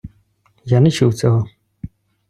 [0.65, 1.47] Я не чув цього.